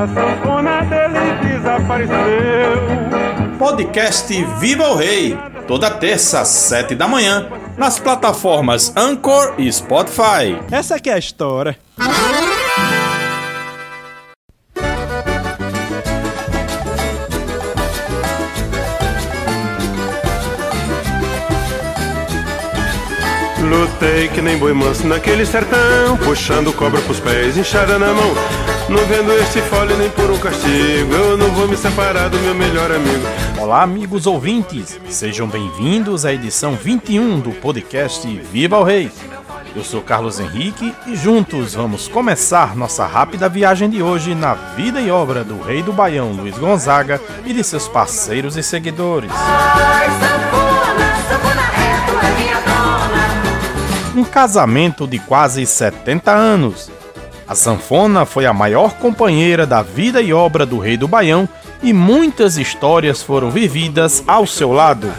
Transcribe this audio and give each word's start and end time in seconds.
a 0.00 0.06
sanfona 0.06 0.80
dele 0.82 1.18
desapareceu. 1.42 2.16
Podcast 3.58 4.44
Viva 4.58 4.88
o 4.88 4.94
Rei, 4.96 5.36
toda 5.68 5.90
terça 5.90 6.40
às 6.40 6.48
sete 6.48 6.94
da 6.94 7.06
manhã, 7.06 7.46
nas 7.76 7.98
plataformas 7.98 8.96
Anchor 8.96 9.54
e 9.58 9.70
Spotify. 9.70 10.58
Essa 10.70 10.96
aqui 10.96 11.10
é 11.10 11.14
a 11.14 11.18
história. 11.18 11.76
Lutei 23.62 24.28
que 24.28 24.40
nem 24.40 24.56
boi 24.56 24.72
manso 24.72 25.06
naquele 25.06 25.44
sertão, 25.44 26.16
puxando 26.24 26.72
cobra 26.72 27.02
pros 27.02 27.20
pés, 27.20 27.58
inchada 27.58 27.98
na 27.98 28.14
mão. 28.14 28.69
Não 28.90 29.06
vendo 29.06 29.32
este 29.34 29.62
fole 29.62 29.94
nem 29.94 30.10
por 30.10 30.28
um 30.28 30.36
castigo, 30.36 31.14
eu 31.14 31.38
não 31.38 31.48
vou 31.52 31.68
me 31.68 31.76
separar 31.76 32.28
do 32.28 32.36
meu 32.40 32.52
melhor 32.52 32.90
amigo. 32.90 33.24
Olá, 33.56 33.82
amigos 33.82 34.26
ouvintes, 34.26 34.98
sejam 35.08 35.46
bem-vindos 35.46 36.24
à 36.24 36.32
edição 36.32 36.74
21 36.74 37.38
do 37.38 37.52
podcast 37.52 38.26
Viva 38.52 38.80
o 38.80 38.82
Rei. 38.82 39.08
Eu 39.76 39.84
sou 39.84 40.02
Carlos 40.02 40.40
Henrique 40.40 40.92
e 41.06 41.14
juntos 41.14 41.74
vamos 41.74 42.08
começar 42.08 42.74
nossa 42.74 43.06
rápida 43.06 43.48
viagem 43.48 43.88
de 43.88 44.02
hoje 44.02 44.34
na 44.34 44.54
vida 44.54 45.00
e 45.00 45.08
obra 45.08 45.44
do 45.44 45.62
rei 45.62 45.84
do 45.84 45.92
Baião, 45.92 46.32
Luiz 46.32 46.58
Gonzaga, 46.58 47.20
e 47.46 47.52
de 47.52 47.62
seus 47.62 47.86
parceiros 47.86 48.56
e 48.56 48.62
seguidores. 48.64 49.30
Um 54.16 54.24
casamento 54.24 55.06
de 55.06 55.20
quase 55.20 55.64
70 55.64 56.32
anos. 56.32 56.90
A 57.50 57.54
sanfona 57.56 58.24
foi 58.24 58.46
a 58.46 58.52
maior 58.52 58.92
companheira 58.92 59.66
da 59.66 59.82
vida 59.82 60.22
e 60.22 60.32
obra 60.32 60.64
do 60.64 60.78
rei 60.78 60.96
do 60.96 61.08
Baião 61.08 61.48
e 61.82 61.92
muitas 61.92 62.56
histórias 62.56 63.24
foram 63.24 63.50
vividas 63.50 64.22
ao 64.24 64.46
seu 64.46 64.70
lado. 64.70 65.12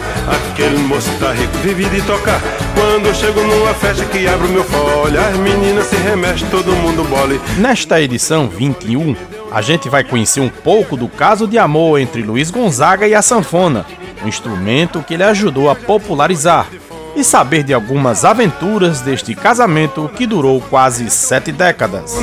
Aquele 0.54 0.78
moço 0.78 1.12
tá 1.20 1.34
rico, 1.34 1.58
vive 1.58 1.90
de 1.90 2.02
tocar. 2.04 2.40
Quando 2.74 3.08
eu 3.08 3.14
chego 3.14 3.42
numa 3.42 3.74
festa 3.74 4.06
que 4.06 4.26
abre 4.30 4.48
o 4.48 4.50
meu 4.50 4.64
folha, 4.64 5.28
as 5.28 5.36
meninas 5.40 5.88
se 5.88 5.98
remexem, 5.98 6.48
todo 6.48 6.72
mundo 6.72 7.04
bole. 7.04 7.42
Nesta 7.58 8.00
edição 8.00 8.48
21, 8.48 9.14
a 9.52 9.62
gente 9.62 9.90
vai 9.90 10.02
conhecer 10.02 10.40
um 10.40 10.48
pouco 10.48 10.96
do 10.96 11.10
caso 11.10 11.46
de 11.46 11.58
amor 11.58 12.00
entre 12.00 12.22
Luiz 12.22 12.50
Gonzaga 12.50 13.06
e 13.06 13.14
a 13.14 13.22
sanfona, 13.22 13.86
um 14.24 14.28
instrumento 14.30 15.04
que 15.04 15.16
ele 15.16 15.24
ajudou 15.24 15.70
a 15.70 15.76
popularizar, 15.76 16.68
e 17.16 17.24
saber 17.24 17.64
de 17.64 17.74
algumas 17.74 18.26
aventuras 18.26 19.02
deste 19.02 19.36
casamento 19.36 20.10
que 20.16 20.26
durou 20.26 20.62
quase 20.62 21.10
sete 21.10 21.52
décadas. 21.52 22.18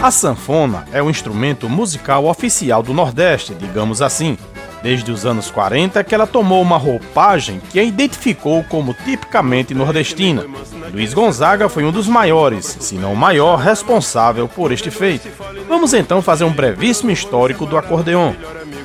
A 0.00 0.10
sanfona 0.10 0.86
é 0.92 1.02
o 1.02 1.10
instrumento 1.10 1.68
musical 1.68 2.26
oficial 2.26 2.82
do 2.82 2.94
Nordeste, 2.94 3.54
digamos 3.54 4.00
assim. 4.00 4.38
Desde 4.82 5.10
os 5.10 5.26
anos 5.26 5.50
40 5.50 6.02
que 6.04 6.14
ela 6.14 6.26
tomou 6.26 6.62
uma 6.62 6.76
roupagem 6.76 7.60
que 7.68 7.80
a 7.80 7.82
identificou 7.82 8.62
como 8.64 8.94
tipicamente 8.94 9.74
nordestina. 9.74 10.46
Luiz 10.92 11.12
Gonzaga 11.12 11.68
foi 11.68 11.84
um 11.84 11.90
dos 11.90 12.06
maiores, 12.06 12.78
se 12.80 12.94
não 12.94 13.12
o 13.12 13.16
maior, 13.16 13.58
responsável 13.58 14.46
por 14.46 14.70
este 14.70 14.90
feito. 14.90 15.28
Vamos 15.68 15.92
então 15.92 16.22
fazer 16.22 16.44
um 16.44 16.52
brevíssimo 16.52 17.10
histórico 17.10 17.66
do 17.66 17.76
acordeon. 17.76 18.32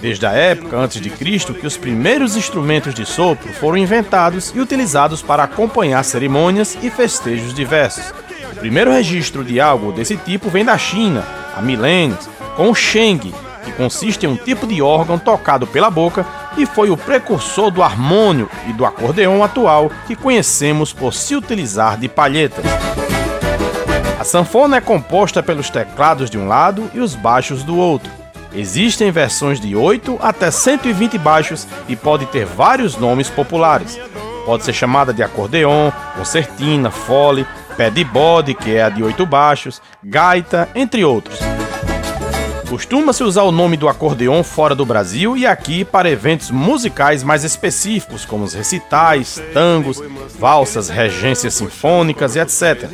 Desde 0.03 0.25
a 0.25 0.33
época 0.33 0.75
antes 0.75 0.99
de 0.99 1.09
Cristo 1.09 1.53
que 1.53 1.65
os 1.65 1.77
primeiros 1.77 2.35
instrumentos 2.35 2.93
de 2.93 3.05
sopro 3.05 3.53
foram 3.53 3.77
inventados 3.77 4.51
e 4.53 4.59
utilizados 4.59 5.21
para 5.21 5.43
acompanhar 5.43 6.03
cerimônias 6.03 6.77
e 6.83 6.89
festejos 6.89 7.53
diversos. 7.53 8.13
O 8.51 8.55
primeiro 8.57 8.91
registro 8.91 9.45
de 9.45 9.61
algo 9.61 9.93
desse 9.93 10.17
tipo 10.17 10.49
vem 10.49 10.65
da 10.65 10.77
China, 10.77 11.23
há 11.55 11.61
milênios, 11.61 12.27
com 12.57 12.69
o 12.69 12.75
sheng, 12.75 13.33
que 13.63 13.71
consiste 13.77 14.25
em 14.25 14.29
um 14.29 14.35
tipo 14.35 14.67
de 14.67 14.81
órgão 14.81 15.17
tocado 15.17 15.65
pela 15.65 15.89
boca 15.89 16.25
e 16.57 16.65
foi 16.65 16.89
o 16.89 16.97
precursor 16.97 17.71
do 17.71 17.81
harmônio 17.81 18.49
e 18.67 18.73
do 18.73 18.85
acordeão 18.85 19.41
atual 19.41 19.89
que 20.05 20.17
conhecemos 20.17 20.91
por 20.91 21.13
se 21.13 21.33
utilizar 21.33 21.97
de 21.97 22.09
palhetas. 22.09 22.65
A 24.19 24.25
sanfona 24.25 24.75
é 24.75 24.81
composta 24.81 25.41
pelos 25.41 25.69
teclados 25.69 26.29
de 26.29 26.37
um 26.37 26.45
lado 26.45 26.91
e 26.93 26.99
os 26.99 27.15
baixos 27.15 27.63
do 27.63 27.77
outro. 27.77 28.22
Existem 28.55 29.09
versões 29.09 29.59
de 29.59 29.75
8 29.75 30.19
até 30.21 30.51
120 30.51 31.17
baixos 31.17 31.67
e 31.87 31.95
pode 31.95 32.25
ter 32.27 32.45
vários 32.45 32.95
nomes 32.95 33.29
populares. 33.29 33.99
Pode 34.45 34.63
ser 34.63 34.73
chamada 34.73 35.13
de 35.13 35.23
acordeon, 35.23 35.91
concertina, 36.15 36.91
fole, 36.91 37.47
pé 37.75 37.89
de 37.89 38.03
bode, 38.03 38.53
que 38.53 38.75
é 38.75 38.83
a 38.83 38.89
de 38.89 39.01
8 39.01 39.25
baixos, 39.25 39.81
gaita, 40.03 40.69
entre 40.75 41.03
outros. 41.03 41.39
Costuma-se 42.69 43.23
usar 43.23 43.43
o 43.43 43.51
nome 43.51 43.77
do 43.77 43.87
acordeon 43.87 44.43
fora 44.43 44.73
do 44.73 44.85
Brasil 44.85 45.37
e 45.37 45.45
aqui 45.45 45.85
para 45.85 46.09
eventos 46.09 46.49
musicais 46.49 47.23
mais 47.23 47.43
específicos, 47.43 48.25
como 48.25 48.43
os 48.43 48.53
recitais, 48.53 49.39
tangos, 49.53 50.01
valsas, 50.39 50.89
regências 50.89 51.53
sinfônicas 51.53 52.35
e 52.35 52.39
etc. 52.39 52.89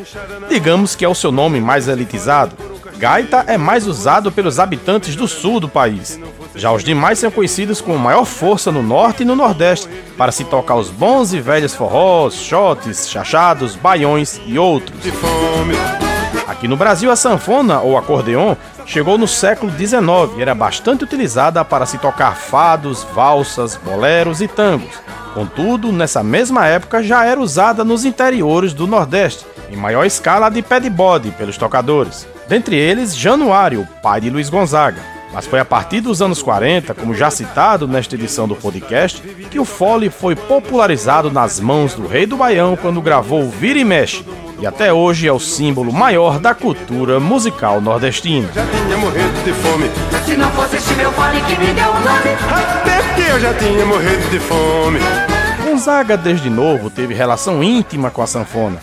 Digamos 0.49 0.95
que 0.95 1.05
é 1.05 1.07
o 1.07 1.15
seu 1.15 1.31
nome 1.31 1.61
mais 1.61 1.87
elitizado. 1.87 2.57
Gaita 2.99 3.45
é 3.47 3.57
mais 3.57 3.87
usado 3.87 4.29
pelos 4.29 4.59
habitantes 4.59 5.15
do 5.15 5.25
sul 5.25 5.61
do 5.61 5.69
país. 5.69 6.19
Já 6.53 6.69
os 6.69 6.83
demais 6.83 7.17
são 7.17 7.31
conhecidos 7.31 7.79
com 7.79 7.95
maior 7.95 8.25
força 8.25 8.73
no 8.73 8.83
norte 8.83 9.23
e 9.23 9.25
no 9.25 9.37
nordeste, 9.37 9.87
para 10.17 10.33
se 10.33 10.43
tocar 10.43 10.75
os 10.75 10.89
bons 10.89 11.31
e 11.31 11.39
velhos 11.39 11.73
forrós, 11.73 12.33
shotes, 12.33 13.09
chachados, 13.09 13.77
baiões 13.77 14.41
e 14.45 14.59
outros. 14.59 14.99
Aqui 16.45 16.67
no 16.67 16.75
Brasil, 16.75 17.09
a 17.09 17.15
sanfona 17.15 17.79
ou 17.79 17.97
acordeon 17.97 18.57
chegou 18.85 19.17
no 19.17 19.29
século 19.29 19.71
XIX 19.71 20.37
e 20.37 20.41
era 20.41 20.53
bastante 20.53 21.05
utilizada 21.05 21.63
para 21.63 21.85
se 21.85 21.97
tocar 21.99 22.35
fados, 22.35 23.07
valsas, 23.13 23.77
boleros 23.77 24.41
e 24.41 24.47
tangos. 24.49 24.99
Contudo, 25.33 25.93
nessa 25.93 26.21
mesma 26.21 26.67
época 26.67 27.01
já 27.01 27.23
era 27.23 27.39
usada 27.39 27.85
nos 27.85 28.03
interiores 28.03 28.73
do 28.73 28.85
Nordeste, 28.85 29.45
em 29.71 29.77
maior 29.77 30.03
escala 30.03 30.49
de 30.49 30.61
pé 30.61 30.81
de 30.81 30.89
bode 30.89 31.31
pelos 31.31 31.57
tocadores. 31.57 32.27
Dentre 32.49 32.75
eles, 32.75 33.15
Januário, 33.15 33.87
pai 34.01 34.19
de 34.19 34.27
Luiz 34.31 34.49
Gonzaga. 34.49 34.99
Mas 35.31 35.45
foi 35.45 35.59
a 35.59 35.65
partir 35.65 36.01
dos 36.01 36.19
anos 36.19 36.41
40, 36.41 36.95
como 36.95 37.13
já 37.13 37.29
citado 37.29 37.87
nesta 37.87 38.15
edição 38.15 38.47
do 38.47 38.55
podcast, 38.55 39.21
que 39.21 39.59
o 39.59 39.65
fole 39.65 40.09
foi 40.09 40.35
popularizado 40.35 41.29
nas 41.29 41.59
mãos 41.59 41.93
do 41.93 42.07
rei 42.07 42.25
do 42.25 42.35
Baião 42.35 42.75
quando 42.75 43.03
gravou 43.03 43.47
Vira 43.47 43.77
e 43.77 43.85
Mexe, 43.85 44.25
e 44.59 44.65
até 44.65 44.91
hoje 44.91 45.27
é 45.27 45.31
o 45.31 45.39
símbolo 45.39 45.93
maior 45.93 46.39
da 46.39 46.55
cultura 46.55 47.19
musical 47.19 47.79
nordestina. 47.79 48.49
Já 48.51 48.65
tinha 48.65 48.97
morrido 48.97 49.43
de 49.43 49.53
fome, 49.53 49.85
Se 50.25 50.35
não 50.35 50.49
fosse 50.53 50.77
este 50.77 50.95
meu 50.95 51.11
fone 51.11 51.41
que 51.41 51.55
me 51.59 51.71
deu 51.71 51.89
o 51.91 51.99
nome 51.99 52.35
até 52.49 53.13
que 53.13 53.29
eu 53.29 53.39
já 53.39 53.53
tinha 53.53 53.85
morrido 53.85 54.27
de 54.31 54.39
fome. 54.39 54.99
Gonzaga, 55.63 56.17
desde 56.17 56.49
novo, 56.49 56.89
teve 56.89 57.13
relação 57.13 57.63
íntima 57.63 58.09
com 58.09 58.23
a 58.23 58.27
sanfona. 58.27 58.79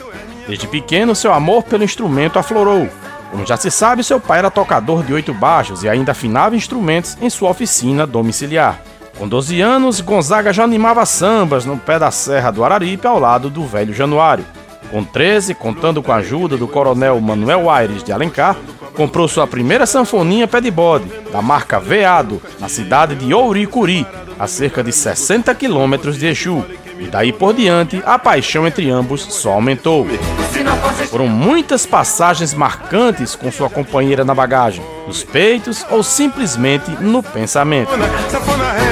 Desde 0.47 0.69
pequeno, 0.69 1.16
seu 1.16 1.33
amor 1.33 1.65
pelo 1.65 1.83
instrumento 1.83 2.38
aflorou. 2.38 2.88
Como 3.31 3.47
já 3.47 3.56
se 3.56 3.70
sabe, 3.70 4.04
seu 4.04 4.20
pai 4.20 4.38
era 4.38 4.50
tocador 4.50 5.03
de 5.03 5.12
oito 5.12 5.34
baixos 5.34 5.82
e 5.82 5.88
ainda 5.88 6.12
afinava 6.12 6.56
instrumentos 6.56 7.16
em 7.20 7.28
sua 7.28 7.50
oficina 7.50 8.06
domiciliar. 8.06 8.81
Com 9.19 9.26
12 9.26 9.60
anos, 9.60 10.00
Gonzaga 10.00 10.53
já 10.53 10.64
animava 10.64 11.04
sambas 11.06 11.65
no 11.65 11.78
pé 11.78 11.98
da 11.98 12.10
Serra 12.10 12.50
do 12.50 12.65
Araripe 12.65 13.06
ao 13.06 13.19
lado 13.19 13.48
do 13.48 13.65
velho 13.65 13.94
Januário. 13.94 14.44
Com 14.91 15.03
13, 15.03 15.54
contando 15.54 16.03
com 16.03 16.12
a 16.12 16.16
ajuda 16.16 16.56
do 16.56 16.69
coronel 16.69 17.20
Manuel 17.20 17.69
Aires 17.70 18.04
de 18.04 18.12
Alencar, 18.12 18.56
comprou 18.94 19.26
sua 19.26 19.47
primeira 19.47 19.86
sanfoninha 19.86 20.47
pé 20.47 20.60
de 20.60 20.70
bode, 20.70 21.10
da 21.32 21.42
marca 21.42 21.81
Veado, 21.81 22.41
na 22.60 22.69
cidade 22.69 23.15
de 23.15 23.34
Ouricuri, 23.34 24.06
a 24.38 24.47
cerca 24.47 24.84
de 24.84 24.92
60 24.92 25.54
quilômetros 25.54 26.19
de 26.19 26.26
Exu. 26.26 26.65
E 26.99 27.07
daí 27.07 27.33
por 27.33 27.54
diante, 27.54 28.03
a 28.07 28.19
paixão 28.19 28.66
entre 28.66 28.91
ambos 28.91 29.22
só 29.22 29.53
aumentou. 29.53 30.07
Foram 31.10 31.28
muitas 31.28 31.87
passagens 31.87 32.54
marcantes 32.54 33.34
com 33.34 33.53
sua 33.53 33.69
companheira 33.69 34.25
na 34.25 34.34
bagagem, 34.34 34.83
nos 35.07 35.22
peitos 35.22 35.84
ou 35.91 36.03
simplesmente 36.03 36.91
no 37.01 37.22
pensamento. 37.22 37.91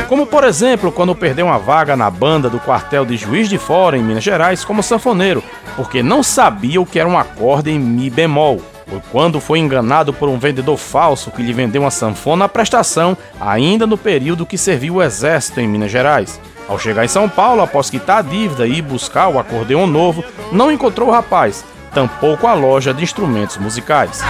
Como 0.09 0.27
por 0.27 0.45
exemplo, 0.45 0.93
quando 0.93 1.15
perdeu 1.15 1.47
uma 1.47 1.59
vaga 1.59 1.97
na 1.97 2.11
banda 2.11 2.51
do 2.51 2.61
quartel 2.61 3.05
de 3.05 3.17
Juiz 3.17 3.49
de 3.49 3.59
Fora, 3.59 3.97
em 3.97 4.03
Minas 4.03 4.23
Gerais, 4.23 4.65
como 4.65 4.83
sanfoneiro, 4.83 5.43
porque 5.77 6.03
não 6.03 6.23
sabia 6.23 6.81
o 6.81 6.87
que 6.87 6.99
era 7.01 7.09
um 7.09 7.19
acorde 7.19 7.71
em 7.71 7.79
Mi 7.79 8.11
bemol. 8.11 8.61
Ou 8.93 9.03
quando 9.11 9.41
foi 9.41 9.59
enganado 9.59 10.13
por 10.13 10.29
um 10.29 10.39
vendedor 10.39 10.77
falso 10.77 11.31
que 11.31 11.43
lhe 11.43 11.53
vendeu 11.53 11.83
uma 11.83 11.91
sanfona 11.91 12.45
à 12.45 12.49
prestação, 12.49 13.17
ainda 13.41 13.87
no 13.87 13.97
período 13.97 14.47
que 14.47 14.59
serviu 14.59 14.97
o 14.97 15.03
exército 15.03 15.59
em 15.59 15.67
Minas 15.67 15.91
Gerais. 15.91 16.39
Ao 16.69 16.79
chegar 16.79 17.05
em 17.05 17.09
São 17.09 17.29
Paulo, 17.29 17.63
após 17.63 17.91
quitar 17.91 18.19
a 18.19 18.23
dívida 18.23 18.67
e 18.67 18.79
ir 18.79 18.83
buscar 18.83 19.29
o 19.29 19.39
acordeão 19.39 19.87
novo, 19.87 20.25
não 20.51 20.73
encontrou 20.73 21.09
o 21.09 21.13
rapaz, 21.13 21.65
tampouco 21.93 22.47
a 22.47 22.55
loja 22.55 22.95
de 22.95 23.03
instrumentos 23.03 23.59
musicais. 23.59 24.23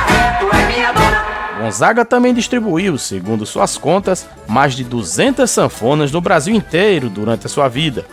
Gonzaga 1.61 2.05
também 2.05 2.35
distribuiu, 2.35 2.99
segundo 2.99 3.47
suas 3.47 3.79
contas, 3.79 4.29
mais 4.47 4.75
de 4.75 4.83
200 4.83 5.49
sanfonas 5.49 6.11
no 6.11 6.21
Brasil 6.21 6.55
inteiro 6.55 7.09
durante 7.09 7.47
a 7.47 7.49
sua 7.49 7.69
vida. 7.69 8.05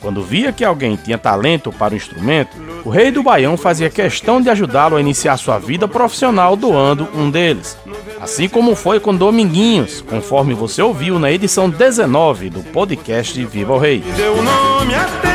Quando 0.00 0.22
via 0.22 0.52
que 0.52 0.64
alguém 0.64 0.96
tinha 0.96 1.18
talento 1.18 1.72
para 1.72 1.92
o 1.92 1.96
instrumento, 1.96 2.56
o 2.84 2.90
rei 2.90 3.10
do 3.10 3.22
Baião 3.22 3.56
fazia 3.56 3.90
questão 3.90 4.40
de 4.40 4.48
ajudá-lo 4.48 4.96
a 4.96 5.00
iniciar 5.00 5.36
sua 5.36 5.58
vida 5.58 5.86
profissional 5.86 6.56
doando 6.56 7.08
um 7.14 7.30
deles. 7.30 7.76
Assim 8.20 8.48
como 8.48 8.76
foi 8.76 9.00
com 9.00 9.16
Dominguinhos, 9.16 10.02
conforme 10.02 10.52
você 10.52 10.82
ouviu 10.82 11.18
na 11.18 11.32
edição 11.32 11.70
19 11.70 12.50
do 12.50 12.62
podcast 12.64 13.42
Viva 13.46 13.72
o 13.72 13.78
Rei. 13.78 14.04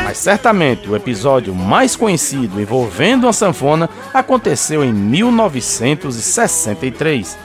Mas 0.04 0.18
certamente 0.18 0.88
o 0.88 0.94
episódio 0.94 1.52
mais 1.52 1.96
conhecido 1.96 2.60
envolvendo 2.60 3.24
uma 3.24 3.32
sanfona 3.32 3.90
aconteceu 4.14 4.84
em 4.84 4.92
1963. 4.92 7.36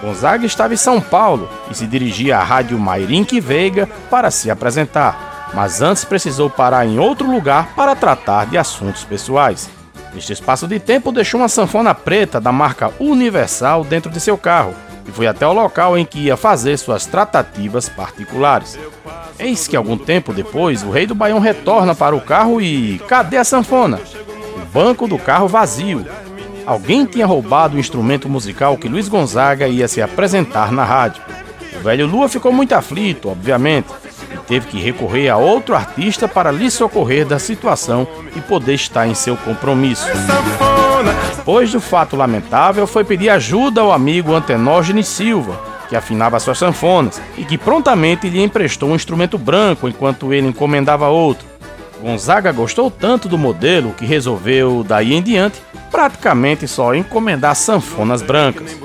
Gonzaga 0.00 0.46
estava 0.46 0.72
em 0.72 0.78
São 0.78 0.98
Paulo 1.00 1.46
e 1.70 1.74
se 1.74 1.86
dirigia 1.86 2.38
à 2.38 2.42
rádio 2.42 2.78
Mairink 2.78 3.38
Veiga 3.38 3.86
para 4.10 4.30
se 4.30 4.50
apresentar 4.50 5.34
mas 5.54 5.80
antes 5.80 6.04
precisou 6.04 6.50
parar 6.50 6.86
em 6.86 6.98
outro 6.98 7.30
lugar 7.30 7.74
para 7.74 7.94
tratar 7.94 8.46
de 8.46 8.58
assuntos 8.58 9.04
pessoais. 9.04 9.70
Neste 10.12 10.32
espaço 10.32 10.66
de 10.66 10.80
tempo, 10.80 11.12
deixou 11.12 11.40
uma 11.40 11.48
sanfona 11.48 11.94
preta 11.94 12.40
da 12.40 12.50
marca 12.50 12.92
Universal 12.98 13.84
dentro 13.84 14.10
de 14.10 14.20
seu 14.20 14.36
carro 14.36 14.74
e 15.06 15.12
foi 15.12 15.26
até 15.26 15.46
o 15.46 15.52
local 15.52 15.96
em 15.96 16.04
que 16.04 16.18
ia 16.18 16.36
fazer 16.36 16.76
suas 16.76 17.06
tratativas 17.06 17.88
particulares. 17.88 18.78
Eis 19.38 19.68
que 19.68 19.76
algum 19.76 19.96
tempo 19.96 20.32
depois, 20.32 20.82
o 20.82 20.90
rei 20.90 21.06
do 21.06 21.14
Baião 21.14 21.38
retorna 21.38 21.94
para 21.94 22.16
o 22.16 22.20
carro 22.20 22.60
e. 22.60 22.98
cadê 23.06 23.36
a 23.36 23.44
sanfona? 23.44 24.00
O 24.56 24.66
banco 24.72 25.06
do 25.06 25.18
carro 25.18 25.48
vazio. 25.48 26.04
Alguém 26.66 27.04
tinha 27.06 27.26
roubado 27.26 27.76
o 27.76 27.80
instrumento 27.80 28.28
musical 28.28 28.76
que 28.76 28.88
Luiz 28.88 29.08
Gonzaga 29.08 29.68
ia 29.68 29.86
se 29.86 30.02
apresentar 30.02 30.72
na 30.72 30.84
rádio. 30.84 31.22
O 31.78 31.80
velho 31.80 32.06
Lua 32.06 32.28
ficou 32.28 32.52
muito 32.52 32.72
aflito, 32.72 33.28
obviamente, 33.28 33.88
teve 34.48 34.66
que 34.66 34.80
recorrer 34.80 35.28
a 35.28 35.36
outro 35.36 35.74
artista 35.74 36.26
para 36.26 36.50
lhe 36.50 36.70
socorrer 36.70 37.26
da 37.26 37.38
situação 37.38 38.06
e 38.34 38.40
poder 38.40 38.74
estar 38.74 39.06
em 39.06 39.14
seu 39.14 39.36
compromisso. 39.36 40.06
Depois 41.46 41.70
do 41.70 41.80
fato 41.80 42.16
lamentável, 42.16 42.88
foi 42.88 43.04
pedir 43.04 43.28
ajuda 43.28 43.80
ao 43.80 43.92
amigo 43.92 44.34
Antenógenes 44.34 45.06
Silva, 45.06 45.56
que 45.88 45.94
afinava 45.94 46.40
suas 46.40 46.58
sanfonas 46.58 47.22
e 47.38 47.44
que 47.44 47.56
prontamente 47.56 48.28
lhe 48.28 48.42
emprestou 48.42 48.88
um 48.88 48.96
instrumento 48.96 49.38
branco 49.38 49.88
enquanto 49.88 50.32
ele 50.32 50.48
encomendava 50.48 51.06
outro. 51.06 51.46
Gonzaga 52.02 52.50
gostou 52.50 52.90
tanto 52.90 53.28
do 53.28 53.38
modelo 53.38 53.92
que 53.92 54.04
resolveu, 54.04 54.82
daí 54.82 55.14
em 55.14 55.22
diante, 55.22 55.62
praticamente 55.88 56.66
só 56.66 56.92
encomendar 56.96 57.54
sanfonas 57.54 58.22
brancas. 58.22 58.76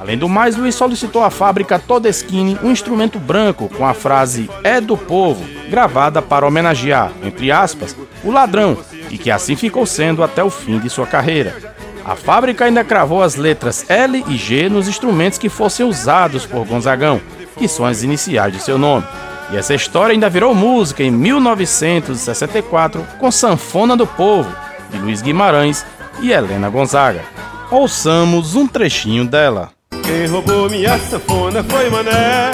Além 0.00 0.18
do 0.18 0.28
mais, 0.28 0.56
Luiz 0.56 0.74
solicitou 0.74 1.22
à 1.22 1.30
fábrica 1.30 1.78
Todeschini 1.78 2.58
um 2.60 2.72
instrumento 2.72 3.20
branco 3.20 3.68
com 3.68 3.86
a 3.86 3.94
frase 3.94 4.50
É 4.64 4.80
do 4.80 4.96
Povo, 4.96 5.44
gravada 5.68 6.20
para 6.20 6.44
homenagear, 6.44 7.12
entre 7.22 7.52
aspas, 7.52 7.96
o 8.24 8.32
ladrão, 8.32 8.76
e 9.08 9.16
que 9.16 9.30
assim 9.30 9.54
ficou 9.54 9.86
sendo 9.86 10.24
até 10.24 10.42
o 10.42 10.50
fim 10.50 10.80
de 10.80 10.90
sua 10.90 11.06
carreira. 11.06 11.69
A 12.04 12.16
fábrica 12.16 12.64
ainda 12.64 12.82
cravou 12.84 13.22
as 13.22 13.36
letras 13.36 13.84
L 13.88 14.24
e 14.28 14.36
G 14.36 14.68
nos 14.68 14.88
instrumentos 14.88 15.38
que 15.38 15.48
fossem 15.48 15.86
usados 15.86 16.46
por 16.46 16.66
Gonzagão, 16.66 17.20
que 17.56 17.68
são 17.68 17.84
as 17.84 18.02
iniciais 18.02 18.52
de 18.52 18.60
seu 18.60 18.78
nome. 18.78 19.06
E 19.52 19.56
essa 19.56 19.74
história 19.74 20.12
ainda 20.12 20.30
virou 20.30 20.54
música 20.54 21.02
em 21.02 21.10
1964 21.10 23.04
com 23.18 23.30
Sanfona 23.30 23.96
do 23.96 24.06
Povo, 24.06 24.50
de 24.90 24.98
Luiz 24.98 25.20
Guimarães 25.20 25.84
e 26.20 26.30
Helena 26.30 26.68
Gonzaga. 26.68 27.22
Ouçamos 27.70 28.54
um 28.54 28.66
trechinho 28.66 29.24
dela. 29.24 29.70
Quem 30.02 30.26
roubou 30.26 30.68
minha 30.68 30.98
sanfona 30.98 31.62
foi 31.64 31.88
Mané, 31.90 32.50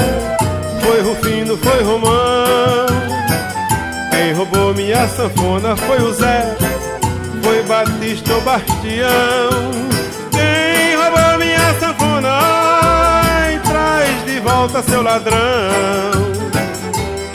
foi 0.82 1.00
Rufino, 1.00 1.56
foi 1.56 1.82
Romão. 1.82 2.87
Quem 4.10 4.32
roubou 4.32 4.75
minha 4.75 5.08
sanfona 5.08 5.76
foi 5.76 6.02
o 6.02 6.12
Zé, 6.12 6.56
Batista 7.76 8.32
ou 8.32 8.40
Bastião. 8.40 9.50
Quem 10.32 10.96
roubou 10.96 11.38
minha 11.38 11.75
sanfona, 11.78 12.38
traz 13.69 14.25
de 14.25 14.40
volta 14.40 14.82
seu 14.82 15.02
ladrão. 15.02 15.37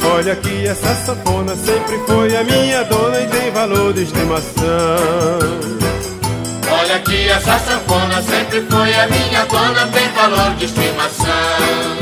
Olha 0.04 0.36
que 0.36 0.66
essa 0.66 0.96
sanfona 0.96 1.56
sempre 1.56 2.00
foi 2.08 2.36
a 2.36 2.44
minha 2.44 2.84
dona 2.86 3.22
e 3.22 3.28
tem 3.28 3.52
valor 3.52 3.94
de 3.94 4.02
estimação. 4.02 5.38
Olha 6.72 7.00
que 7.02 7.30
essa 7.30 7.60
sanfona 7.60 8.20
sempre 8.24 8.66
foi 8.68 8.96
a 8.96 9.08
minha 9.10 9.46
dona, 9.46 9.88
tem 9.90 10.10
valor 10.10 10.56
de 10.56 10.66
estimação. 10.66 12.01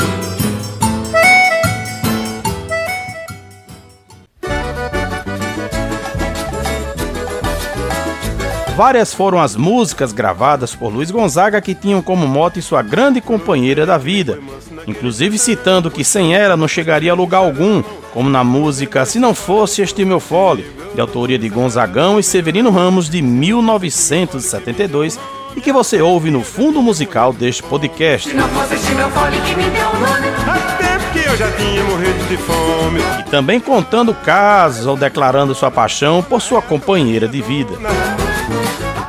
Várias 8.79 9.13
foram 9.13 9.41
as 9.41 9.57
músicas 9.57 10.13
gravadas 10.13 10.73
por 10.73 10.87
Luiz 10.87 11.11
Gonzaga 11.11 11.59
que 11.59 11.75
tinham 11.75 12.01
como 12.01 12.25
mote 12.25 12.61
sua 12.61 12.81
grande 12.81 13.19
companheira 13.19 13.85
da 13.85 13.97
vida, 13.97 14.39
inclusive 14.87 15.37
citando 15.37 15.91
que 15.91 16.01
sem 16.01 16.33
ela 16.33 16.55
não 16.55 16.65
chegaria 16.65 17.11
a 17.11 17.13
lugar 17.13 17.39
algum, 17.39 17.83
como 18.13 18.29
na 18.29 18.41
música 18.41 19.05
Se 19.05 19.19
Não 19.19 19.35
Fosse 19.35 19.81
Este 19.81 20.05
Meu 20.05 20.21
Fole, 20.21 20.65
de 20.95 21.01
autoria 21.01 21.37
de 21.37 21.49
Gonzagão 21.49 22.17
e 22.21 22.23
Severino 22.23 22.69
Ramos 22.69 23.09
de 23.09 23.21
1972 23.21 25.19
e 25.57 25.59
que 25.59 25.73
você 25.73 26.01
ouve 26.01 26.31
no 26.31 26.41
fundo 26.41 26.81
musical 26.81 27.33
deste 27.33 27.61
podcast. 27.61 28.29
Se 28.29 28.35
não 28.37 28.47
fosse 28.47 28.75
este 28.75 28.95
meu 28.95 29.09
fole 29.09 29.41
que 29.41 29.55
me 29.57 29.69
deu 29.71 29.89
o 29.89 29.99
nome. 29.99 30.27
Há 30.47 30.57
tempo 30.77 31.03
que 31.11 31.19
eu 31.27 31.35
já 31.35 31.51
tinha 31.51 31.83
morrido 31.83 32.25
de 32.29 32.37
fome. 32.37 33.01
E 33.19 33.23
também 33.29 33.59
contando 33.59 34.13
casos 34.13 34.85
ou 34.85 34.95
declarando 34.95 35.53
sua 35.53 35.69
paixão 35.69 36.23
por 36.23 36.41
sua 36.41 36.61
companheira 36.61 37.27
de 37.27 37.41
vida. 37.41 37.73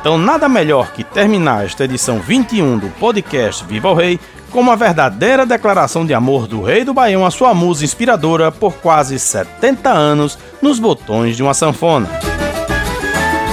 Então, 0.01 0.17
nada 0.17 0.49
melhor 0.49 0.93
que 0.93 1.03
terminar 1.03 1.63
esta 1.63 1.83
edição 1.83 2.17
21 2.17 2.79
do 2.79 2.89
podcast 2.99 3.63
Viva 3.63 3.91
o 3.91 3.93
Rei 3.93 4.19
com 4.49 4.59
uma 4.59 4.75
verdadeira 4.75 5.45
declaração 5.45 6.03
de 6.07 6.11
amor 6.11 6.47
do 6.47 6.63
Rei 6.63 6.83
do 6.83 6.91
Baião 6.91 7.23
à 7.23 7.29
sua 7.29 7.53
musa 7.53 7.85
inspiradora 7.85 8.51
por 8.51 8.73
quase 8.73 9.19
70 9.19 9.91
anos 9.91 10.39
nos 10.59 10.79
botões 10.79 11.37
de 11.37 11.43
uma 11.43 11.53
sanfona. 11.53 12.09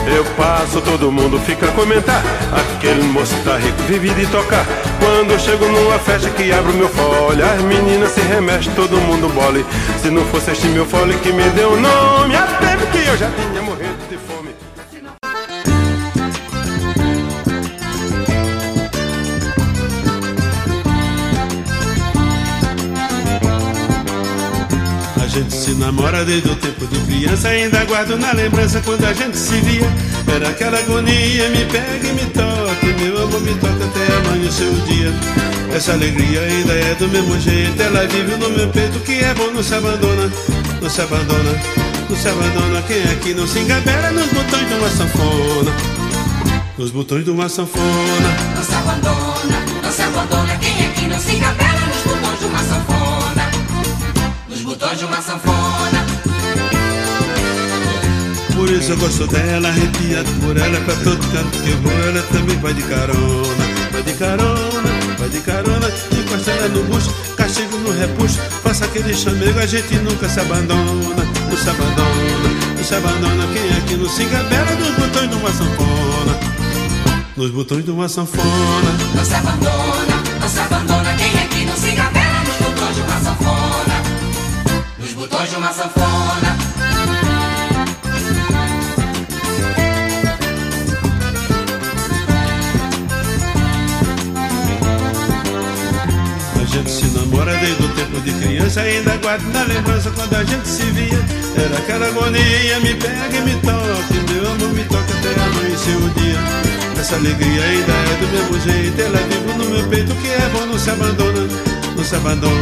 Eu 0.06 0.24
passo, 0.38 0.80
todo 0.80 1.12
mundo 1.12 1.38
fica 1.40 1.66
a 1.66 1.72
comentar. 1.72 2.22
Aquele 2.50 3.02
moço 3.02 3.34
tá 3.44 3.58
rico, 3.58 3.82
vive 3.82 4.08
de 4.14 4.26
tocar. 4.28 4.64
Quando 4.98 5.32
eu 5.32 5.38
chego 5.38 5.66
numa 5.66 5.98
festa 5.98 6.30
que 6.30 6.50
abro 6.50 6.72
meu 6.72 6.88
fole, 6.88 7.42
as 7.42 7.60
meninas 7.60 8.12
se 8.12 8.22
remexem, 8.22 8.72
todo 8.72 8.96
mundo 9.02 9.28
bole. 9.34 9.66
Se 10.00 10.10
não 10.10 10.24
fosse 10.24 10.52
este 10.52 10.66
meu 10.68 10.86
fole 10.86 11.14
que 11.18 11.30
me 11.30 11.44
deu 11.50 11.72
o 11.72 11.76
nome, 11.78 12.34
tempo 12.58 12.86
que 12.90 13.06
eu 13.06 13.18
já 13.18 13.30
tinha 13.32 13.67
se 25.68 25.74
namora 25.74 26.24
desde 26.24 26.48
o 26.50 26.56
tempo 26.56 26.86
de 26.86 26.98
criança 27.00 27.48
Ainda 27.48 27.84
guardo 27.84 28.16
na 28.16 28.32
lembrança 28.32 28.80
quando 28.80 29.04
a 29.04 29.12
gente 29.12 29.36
se 29.36 29.60
via 29.60 29.86
Era 30.34 30.48
aquela 30.48 30.78
agonia, 30.78 31.48
me 31.50 31.64
pega 31.66 32.08
e 32.08 32.12
me 32.12 32.24
toca 32.30 32.86
Meu 32.98 33.22
amor 33.22 33.40
me 33.42 33.54
toca 33.54 33.84
até 33.84 34.16
amanhecer 34.16 34.66
o 34.66 34.80
dia 34.86 35.12
Essa 35.74 35.92
alegria 35.92 36.40
ainda 36.40 36.72
é 36.72 36.94
do 36.94 37.08
mesmo 37.08 37.38
jeito 37.38 37.80
Ela 37.82 38.06
vive 38.06 38.36
no 38.36 38.48
meu 38.50 38.68
peito, 38.68 38.98
que 39.00 39.12
é 39.12 39.34
bom, 39.34 39.50
não 39.50 39.62
se 39.62 39.74
abandona 39.74 40.32
Não 40.80 40.88
se 40.88 41.02
abandona, 41.02 41.52
não 42.08 42.16
se 42.16 42.28
abandona 42.28 42.82
Quem 42.82 43.02
aqui 43.02 43.34
não 43.34 43.46
se 43.46 43.58
engabela 43.58 44.10
nos 44.12 44.26
botões 44.28 44.68
de 44.68 44.74
uma 44.74 44.90
sanfona 44.90 45.72
Nos 46.78 46.90
botões 46.90 47.24
de 47.24 47.30
uma 47.30 47.48
sanfona 47.48 48.30
Não 48.56 48.62
se 48.62 48.74
abandona, 48.74 49.78
não 49.82 49.92
se 49.92 50.02
abandona. 50.02 50.56
Quem 50.56 50.86
aqui 50.86 51.06
não 51.08 51.20
se 51.20 51.36
encabela 51.36 51.80
nos 51.86 52.02
botões 52.02 52.38
de 52.38 52.44
uma 52.46 52.58
sanfona? 52.58 53.50
Nos 54.48 54.62
botões 54.62 54.98
de 54.98 55.04
uma 55.04 55.22
sanfona. 55.22 55.57
Eu 58.86 58.96
gosto 58.96 59.26
dela, 59.26 59.68
arrepiado 59.68 60.30
por 60.40 60.56
ela 60.56 60.80
Pra 60.80 60.94
todo 60.96 61.18
canto 61.32 61.58
que 61.62 61.70
eu 61.70 61.76
vou, 61.78 61.92
ela 62.06 62.22
também 62.32 62.56
vai 62.58 62.72
de 62.72 62.82
carona 62.82 63.64
Vai 63.90 64.02
de 64.02 64.12
carona, 64.14 64.90
vai 65.18 65.28
de 65.28 65.40
carona 65.40 65.90
Encosta 66.12 66.50
ela 66.52 66.68
no 66.68 66.84
bucho, 66.84 67.12
castigo 67.36 67.76
no 67.78 67.90
repuxo 67.90 68.38
Faça 68.62 68.86
aquele 68.86 69.14
chamego, 69.14 69.58
a 69.58 69.66
gente 69.66 69.94
nunca 69.96 70.28
se 70.28 70.40
abandona 70.40 71.24
Não 71.50 71.56
se 71.56 71.68
abandona, 71.68 72.48
não 72.76 72.84
se 72.84 72.94
abandona 72.94 73.46
Quem 73.52 73.78
aqui 73.78 73.96
não 73.96 74.08
se 74.08 74.22
engabela 74.22 74.70
nos 74.76 74.90
botões 74.90 75.28
de 75.28 75.36
uma 75.36 75.52
sanfona 75.52 76.40
Nos 77.36 77.50
botões 77.50 77.84
de 77.84 77.90
uma 77.90 78.08
sanfona 78.08 78.90
Não 79.14 79.24
se 79.24 79.34
abandona, 79.34 80.28
não 80.40 80.48
se 80.48 80.60
abandona. 80.60 81.14
Quem 81.14 81.42
aqui 81.42 81.64
não 81.66 81.76
se 81.76 81.90
encabela 81.90 82.40
nos 82.44 82.56
botões 82.56 82.94
de 82.94 83.00
uma 83.02 83.20
sanfona? 83.20 84.02
Nos 84.98 85.12
botões 85.12 85.50
de 85.50 85.56
uma 85.56 85.72
sanfona. 85.72 86.47
Criança 98.58 98.80
ainda 98.80 99.16
guardo 99.18 99.52
na 99.52 99.62
lembrança 99.62 100.10
quando 100.10 100.34
a 100.34 100.44
gente 100.44 100.66
se 100.66 100.82
via. 100.90 101.24
Era 101.56 101.78
aquela 101.78 102.06
agonia, 102.08 102.80
me 102.80 102.94
pega 102.94 103.36
e 103.36 103.40
me 103.42 103.54
toca. 103.60 104.32
Meu 104.32 104.50
amor 104.50 104.72
me 104.72 104.84
toca 104.84 105.14
até 105.14 105.40
amanhecer 105.40 105.96
o 105.96 106.10
dia. 106.18 107.00
Essa 107.00 107.14
alegria 107.14 107.62
ainda 107.62 107.92
é 107.92 108.16
do 108.20 108.26
mesmo 108.26 108.60
jeito. 108.60 109.00
Ela 109.00 109.18
vive 109.18 109.58
no 109.58 109.64
meu 109.70 109.88
peito, 109.88 110.12
que 110.16 110.28
é 110.28 110.50
bom, 110.52 110.66
não 110.66 110.78
se 110.78 110.90
abandona. 110.90 111.48
Não 111.96 112.04
se 112.04 112.16
abandona, 112.16 112.54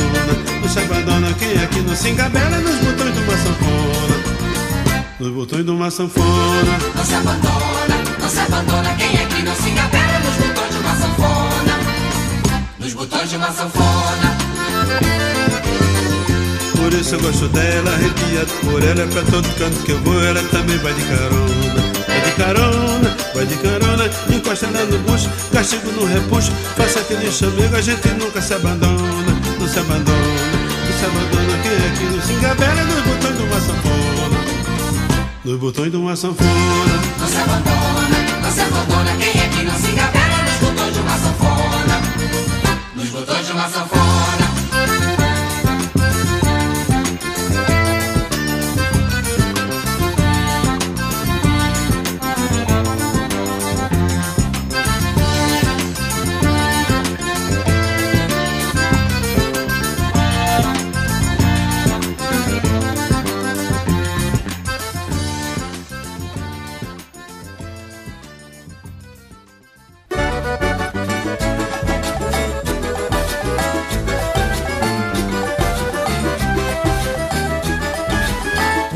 não 0.60 0.68
se 0.68 0.78
abandona. 0.78 1.34
Quem 1.38 1.50
é 1.50 1.66
que 1.66 1.80
não 1.80 1.96
se 1.96 2.08
engabela 2.10 2.58
nos 2.58 2.76
botões 2.76 3.14
de 3.14 3.20
uma 3.20 3.36
sanfona? 3.38 4.16
Nos 5.18 5.32
botões 5.32 5.64
de 5.64 5.70
uma 5.70 5.90
sanfona. 5.90 6.78
Não 6.94 7.04
se 7.04 7.14
abandona, 7.14 7.96
não 8.20 8.28
se 8.28 8.40
abandona. 8.40 8.94
Quem 8.96 9.16
é 9.16 9.26
que 9.26 9.42
não 9.42 9.54
se 9.54 9.70
engabela 9.70 10.18
nos 10.20 10.46
botões 10.46 10.70
de 10.72 10.78
uma 10.78 10.94
sanfona? 10.94 11.78
Nos 12.78 12.92
botões 12.92 13.30
de 13.30 13.36
uma 13.36 13.50
sanfona. 13.50 14.36
Por 16.87 16.95
isso 16.95 17.16
eu 17.16 17.21
gosto 17.21 17.49
dela, 17.49 17.90
arrepiado 17.90 18.52
por 18.62 18.81
ela, 18.81 19.02
é 19.02 19.07
pra 19.07 19.23
todo 19.23 19.49
canto 19.59 19.83
que 19.83 19.90
eu 19.90 19.99
vou, 20.05 20.23
ela 20.23 20.40
também 20.52 20.78
vai 20.78 20.95
de 20.95 21.02
carona. 21.02 21.83
Vai 22.07 22.21
de 22.21 22.33
carona, 22.37 23.16
vai 23.35 23.45
de 23.45 23.57
carona, 23.57 24.11
encosta 24.33 24.71
lá 24.71 24.85
no 24.85 24.97
bucho, 25.00 25.28
castigo 25.52 25.90
no 25.90 26.07
repuxo, 26.07 26.52
faça 26.76 27.00
aquele 27.00 27.28
chamego, 27.33 27.75
a 27.75 27.81
gente 27.81 28.07
nunca 28.11 28.40
se 28.40 28.55
abandona, 28.55 29.35
não 29.59 29.66
se 29.66 29.81
abandona, 29.81 30.14
não 30.14 30.97
se 30.97 31.05
abandona. 31.07 31.59
Quem 31.64 31.73
é 31.73 31.90
que 31.99 32.25
se 32.25 32.33
engabela 32.35 32.85
nos 32.85 33.02
botões 33.02 33.37
de 33.37 33.43
uma 33.43 33.61
sanfona? 33.61 34.38
Nos 35.45 35.59
botões 35.59 35.90
de 35.90 35.97
uma 35.97 36.14
sanfona. 36.14 37.00
Não 37.19 37.26
se 37.26 37.37
abandona, 37.37 38.19
não 38.43 38.52
se 38.52 38.61
abandona. 38.61 39.16
Quem 39.19 39.43
é 39.43 39.49
que 39.49 39.62
não 39.64 39.76
se 39.76 39.90
engabela 39.90 40.37
nos 40.45 40.71
botões 40.71 40.95
de 40.95 41.00
uma 41.00 41.19
sanfona? 41.19 42.00
Nos 42.95 43.09
botões 43.09 43.45
de 43.45 43.52
uma 43.52 43.69
sanfona. 43.69 43.95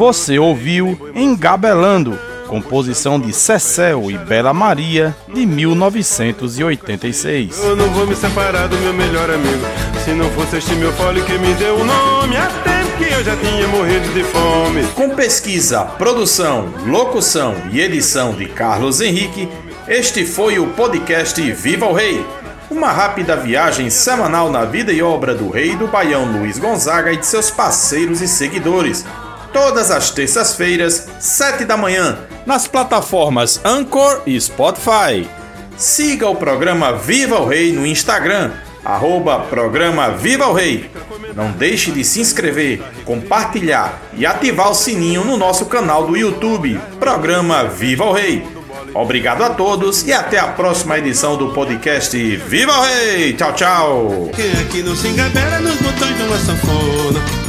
Você 0.00 0.38
ouviu 0.38 1.10
Engabelando, 1.14 2.18
composição 2.46 3.20
de 3.20 3.34
Cecel 3.34 4.10
e 4.10 4.16
Bela 4.16 4.54
Maria, 4.54 5.14
de 5.28 5.44
1986. 5.44 7.62
Eu 7.62 7.76
não 7.76 7.86
vou 7.90 8.06
me 8.06 8.16
separar 8.16 8.66
do 8.66 8.78
meu 8.78 8.94
melhor 8.94 9.28
amigo. 9.28 9.62
Se 10.02 10.12
não 10.12 10.30
fosse 10.30 10.56
este 10.56 10.74
meu 10.76 10.90
fole 10.94 11.20
que 11.20 11.36
me 11.36 11.52
deu 11.52 11.74
o 11.74 11.84
nome, 11.84 12.34
há 12.34 12.46
tempo 12.46 12.96
que 12.96 13.12
eu 13.12 13.22
já 13.22 13.36
tinha 13.36 13.68
morrido 13.68 14.08
de 14.14 14.24
fome. 14.24 14.84
Com 14.94 15.10
pesquisa, 15.10 15.84
produção, 15.84 16.72
locução 16.86 17.54
e 17.70 17.78
edição 17.78 18.32
de 18.32 18.46
Carlos 18.46 19.02
Henrique, 19.02 19.50
este 19.86 20.24
foi 20.24 20.58
o 20.58 20.68
podcast 20.68 21.38
Viva 21.52 21.84
o 21.84 21.92
Rei. 21.92 22.24
Uma 22.70 22.90
rápida 22.90 23.36
viagem 23.36 23.90
semanal 23.90 24.50
na 24.50 24.64
vida 24.64 24.94
e 24.94 25.02
obra 25.02 25.34
do 25.34 25.50
rei 25.50 25.76
do 25.76 25.88
Baião 25.88 26.24
Luiz 26.24 26.58
Gonzaga 26.58 27.12
e 27.12 27.18
de 27.18 27.26
seus 27.26 27.50
parceiros 27.50 28.22
e 28.22 28.28
seguidores. 28.28 29.04
Todas 29.52 29.90
as 29.90 30.10
terças-feiras, 30.10 31.08
7 31.18 31.64
da 31.64 31.76
manhã, 31.76 32.18
nas 32.46 32.66
plataformas 32.68 33.60
Anchor 33.64 34.22
e 34.26 34.40
Spotify. 34.40 35.28
Siga 35.76 36.28
o 36.28 36.36
programa 36.36 36.92
Viva 36.92 37.40
o 37.40 37.46
Rei 37.46 37.72
no 37.72 37.86
Instagram, 37.86 38.52
arroba 38.84 39.40
programa 39.40 40.10
Viva 40.10 40.46
o 40.46 40.52
Rei. 40.52 40.90
Não 41.34 41.50
deixe 41.50 41.90
de 41.90 42.04
se 42.04 42.20
inscrever, 42.20 42.82
compartilhar 43.04 44.00
e 44.14 44.24
ativar 44.24 44.70
o 44.70 44.74
sininho 44.74 45.24
no 45.24 45.36
nosso 45.36 45.66
canal 45.66 46.06
do 46.06 46.16
YouTube, 46.16 46.80
Programa 46.98 47.64
Viva 47.64 48.04
o 48.04 48.12
Rei. 48.12 48.46
Obrigado 48.94 49.42
a 49.42 49.50
todos 49.50 50.06
e 50.06 50.12
até 50.12 50.38
a 50.38 50.48
próxima 50.48 50.98
edição 50.98 51.36
do 51.36 51.52
podcast 51.52 52.16
Viva 52.36 52.72
o 52.72 52.82
Rei! 52.82 53.32
Tchau, 53.34 53.52
tchau! 53.52 54.30
Quem 54.34 54.66
que 54.66 54.82
não 54.82 54.94
se 54.94 55.08
nos 55.08 55.76
botões 55.76 56.16
de 56.16 56.22
uma 56.22 56.38
sanfona? 56.38 57.39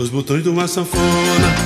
Nos 0.00 0.08
botões 0.08 0.42
de 0.42 0.48
uma 0.48 0.66
sanfona. 0.66 1.50